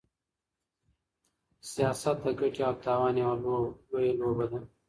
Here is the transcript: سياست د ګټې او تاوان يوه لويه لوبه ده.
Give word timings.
سياست 1.71 2.15
د 2.25 2.27
ګټې 2.39 2.61
او 2.67 2.75
تاوان 2.83 3.15
يوه 3.23 3.35
لويه 3.91 4.13
لوبه 4.19 4.45
ده. 4.51 4.59